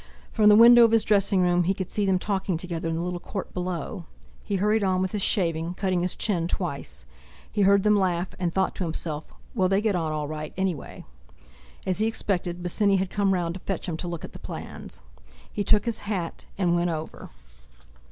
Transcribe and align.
From 0.31 0.49
the 0.49 0.55
window 0.55 0.83
of 0.83 0.89
his 0.93 1.03
dressing 1.03 1.41
room 1.41 1.65
he 1.65 1.75
could 1.75 1.91
see 1.91 2.07
them 2.07 2.17
talking 2.17 2.57
together 2.57 2.87
in 2.89 2.95
the 2.95 3.03
little 3.03 3.19
court 3.19 3.53
below. 3.53 4.05
He 4.43 4.55
hurried 4.55 4.83
on 4.83 4.99
with 4.99 5.11
his 5.11 5.21
shaving, 5.21 5.75
cutting 5.75 6.01
his 6.01 6.15
chin 6.15 6.47
twice. 6.47 7.05
He 7.51 7.61
heard 7.61 7.83
them 7.83 7.95
laugh, 7.95 8.29
and 8.39 8.51
thought 8.51 8.73
to 8.77 8.83
himself: 8.83 9.27
"Well, 9.53 9.69
they 9.69 9.79
get 9.79 9.95
on 9.95 10.11
all 10.11 10.27
right, 10.27 10.55
anyway!" 10.57 11.05
As 11.85 11.99
he 11.99 12.07
expected, 12.07 12.63
Bosinney 12.63 12.97
had 12.97 13.11
come 13.11 13.31
round 13.35 13.53
to 13.53 13.59
fetch 13.59 13.87
him 13.87 13.95
to 13.97 14.07
look 14.07 14.25
at 14.25 14.33
the 14.33 14.39
plans. 14.39 15.01
He 15.53 15.63
took 15.63 15.85
his 15.85 15.99
hat 15.99 16.45
and 16.57 16.73
went 16.73 16.89
over. 16.89 17.29